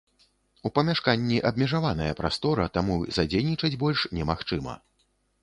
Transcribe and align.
У 0.69 0.69
памяшканні 0.77 1.37
абмежаваная 1.49 2.15
прастора, 2.21 2.65
таму 2.79 2.97
задзейнічаць 3.19 3.73
больш 3.85 4.09
немагчыма. 4.21 4.73